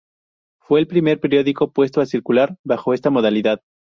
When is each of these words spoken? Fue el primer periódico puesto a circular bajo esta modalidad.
Fue 0.63 0.79
el 0.79 0.87
primer 0.87 1.19
periódico 1.19 1.71
puesto 1.73 2.01
a 2.01 2.07
circular 2.07 2.57
bajo 2.65 2.95
esta 2.95 3.11
modalidad. 3.11 3.61